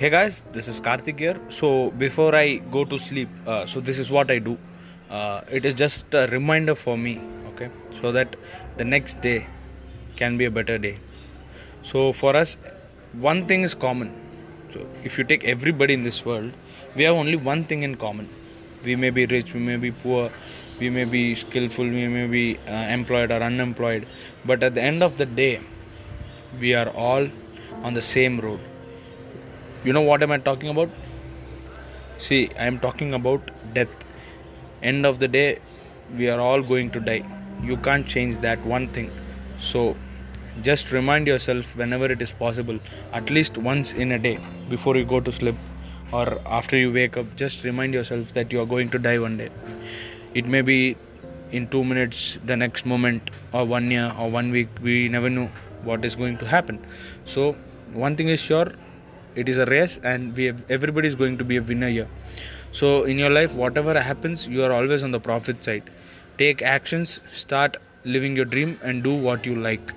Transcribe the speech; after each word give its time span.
Hey 0.00 0.08
guys, 0.08 0.42
this 0.52 0.66
is 0.66 0.80
Karthik 0.80 1.18
here. 1.18 1.38
So 1.50 1.90
before 1.90 2.34
I 2.34 2.56
go 2.74 2.86
to 2.86 2.98
sleep, 2.98 3.28
uh, 3.46 3.66
so 3.66 3.80
this 3.80 3.98
is 3.98 4.08
what 4.10 4.30
I 4.30 4.38
do. 4.38 4.56
Uh, 5.10 5.42
it 5.50 5.66
is 5.66 5.74
just 5.74 6.14
a 6.14 6.26
reminder 6.28 6.74
for 6.74 6.96
me, 6.96 7.20
okay, 7.48 7.68
so 8.00 8.10
that 8.10 8.34
the 8.78 8.84
next 8.86 9.20
day 9.20 9.46
can 10.16 10.38
be 10.38 10.46
a 10.46 10.50
better 10.50 10.78
day. 10.78 10.96
So 11.82 12.14
for 12.14 12.34
us, 12.34 12.56
one 13.12 13.46
thing 13.46 13.62
is 13.62 13.74
common. 13.74 14.14
So 14.72 14.86
if 15.04 15.18
you 15.18 15.24
take 15.24 15.44
everybody 15.44 15.92
in 15.92 16.02
this 16.02 16.24
world, 16.24 16.50
we 16.96 17.02
have 17.02 17.14
only 17.14 17.36
one 17.36 17.64
thing 17.64 17.82
in 17.82 17.96
common. 17.96 18.26
We 18.82 18.96
may 18.96 19.10
be 19.10 19.26
rich, 19.26 19.52
we 19.52 19.60
may 19.60 19.76
be 19.76 19.90
poor, 19.90 20.30
we 20.78 20.88
may 20.88 21.04
be 21.04 21.34
skillful, 21.34 21.84
we 21.84 22.08
may 22.08 22.26
be 22.26 22.56
uh, 22.66 22.72
employed 22.72 23.30
or 23.30 23.42
unemployed, 23.42 24.06
but 24.46 24.62
at 24.62 24.74
the 24.74 24.80
end 24.80 25.02
of 25.02 25.18
the 25.18 25.26
day, 25.26 25.60
we 26.58 26.74
are 26.74 26.88
all 26.88 27.28
on 27.82 27.92
the 27.92 28.00
same 28.00 28.40
road 28.40 28.60
you 29.84 29.92
know 29.94 30.02
what 30.02 30.22
am 30.22 30.30
i 30.32 30.38
talking 30.38 30.68
about? 30.68 30.90
See 32.18 32.50
i 32.58 32.66
am 32.66 32.78
talking 32.78 33.14
about 33.14 33.50
death. 33.74 33.88
End 34.82 35.06
of 35.06 35.18
the 35.20 35.28
day 35.28 35.58
we 36.16 36.28
are 36.28 36.40
all 36.40 36.62
going 36.62 36.90
to 36.90 37.00
die. 37.00 37.24
You 37.62 37.76
can't 37.78 38.06
change 38.06 38.38
that 38.38 38.58
one 38.64 38.86
thing. 38.88 39.10
So 39.58 39.96
just 40.62 40.92
remind 40.92 41.26
yourself 41.26 41.64
whenever 41.76 42.06
it 42.12 42.20
is 42.20 42.32
possible 42.32 42.78
at 43.12 43.30
least 43.30 43.56
once 43.56 43.92
in 43.92 44.12
a 44.12 44.18
day 44.18 44.38
before 44.68 44.96
you 44.96 45.04
go 45.04 45.20
to 45.20 45.32
sleep 45.32 45.54
or 46.12 46.38
after 46.44 46.76
you 46.76 46.92
wake 46.92 47.16
up 47.16 47.24
just 47.36 47.64
remind 47.64 47.94
yourself 47.94 48.34
that 48.34 48.52
you 48.52 48.60
are 48.60 48.66
going 48.66 48.90
to 48.90 48.98
die 48.98 49.18
one 49.18 49.38
day. 49.38 49.48
It 50.34 50.46
may 50.46 50.60
be 50.60 50.96
in 51.52 51.68
2 51.68 51.84
minutes 51.84 52.38
the 52.44 52.56
next 52.56 52.84
moment 52.84 53.30
or 53.52 53.64
one 53.64 53.90
year 53.90 54.12
or 54.18 54.30
one 54.30 54.50
week 54.50 54.68
we 54.82 55.08
never 55.08 55.30
know 55.30 55.48
what 55.84 56.04
is 56.04 56.16
going 56.16 56.36
to 56.38 56.46
happen. 56.46 56.84
So 57.24 57.56
one 57.92 58.16
thing 58.16 58.28
is 58.28 58.40
sure 58.40 58.72
it 59.42 59.48
is 59.48 59.58
a 59.58 59.66
race 59.66 59.98
and 60.02 60.36
we 60.36 60.46
have, 60.46 60.62
everybody 60.70 61.08
is 61.08 61.14
going 61.14 61.38
to 61.38 61.44
be 61.44 61.56
a 61.56 61.62
winner 61.62 61.88
here. 61.88 62.08
So 62.72 63.04
in 63.04 63.18
your 63.18 63.30
life 63.30 63.54
whatever 63.54 64.00
happens 64.00 64.46
you 64.46 64.64
are 64.64 64.72
always 64.72 65.02
on 65.02 65.10
the 65.10 65.20
profit 65.20 65.64
side. 65.64 65.90
Take 66.38 66.62
actions 66.62 67.20
start 67.36 67.76
living 68.04 68.36
your 68.36 68.44
dream 68.44 68.78
and 68.82 69.02
do 69.02 69.14
what 69.14 69.46
you 69.46 69.54
like 69.54 69.94